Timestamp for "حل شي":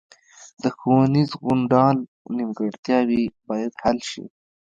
3.81-4.23